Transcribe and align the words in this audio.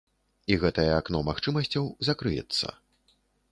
І 0.53 0.55
гэтае 0.63 0.85
акно 1.01 1.21
магчымасцяў 1.29 1.93
закрыецца. 2.09 2.67